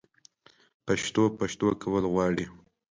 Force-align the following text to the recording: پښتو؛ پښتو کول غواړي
پښتو؛ 0.85 1.23
پښتو 1.39 1.67
کول 1.81 2.03
غواړي 2.13 2.45